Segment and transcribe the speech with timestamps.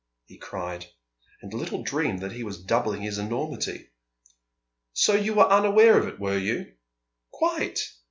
[0.25, 0.87] he cried;
[1.43, 3.91] and little dreamed that he was doubling his enormity.
[4.93, 6.73] "So you were unaware of it, were you?"
[7.29, 7.81] "Quite!"